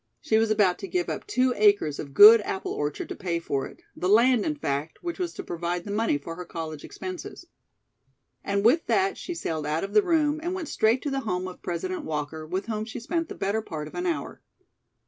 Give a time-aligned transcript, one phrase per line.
[0.19, 3.67] She was about to give up two acres of good apple orchard to pay for
[3.67, 7.45] it; the land, in fact, which was to provide the money for her college expenses."
[8.43, 11.47] And with that she sailed out of the room and went straight to the home
[11.47, 14.41] of President Walker, with whom she spent the better part of an hour.